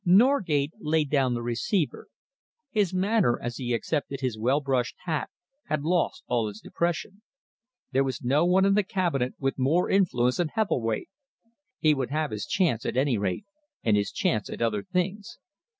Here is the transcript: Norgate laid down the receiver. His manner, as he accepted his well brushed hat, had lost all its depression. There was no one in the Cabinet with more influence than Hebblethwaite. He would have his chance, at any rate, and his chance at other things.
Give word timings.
Norgate 0.03 0.71
laid 0.79 1.11
down 1.11 1.35
the 1.35 1.43
receiver. 1.43 2.07
His 2.71 2.91
manner, 2.91 3.39
as 3.39 3.57
he 3.57 3.71
accepted 3.71 4.19
his 4.21 4.35
well 4.35 4.59
brushed 4.59 4.95
hat, 5.05 5.29
had 5.67 5.83
lost 5.83 6.23
all 6.25 6.49
its 6.49 6.59
depression. 6.59 7.21
There 7.91 8.03
was 8.03 8.23
no 8.23 8.43
one 8.43 8.65
in 8.65 8.73
the 8.73 8.81
Cabinet 8.81 9.35
with 9.37 9.59
more 9.59 9.91
influence 9.91 10.37
than 10.37 10.47
Hebblethwaite. 10.47 11.09
He 11.77 11.93
would 11.93 12.09
have 12.09 12.31
his 12.31 12.47
chance, 12.47 12.83
at 12.83 12.97
any 12.97 13.19
rate, 13.19 13.45
and 13.83 13.95
his 13.95 14.11
chance 14.11 14.49
at 14.49 14.59
other 14.59 14.81
things. 14.81 15.37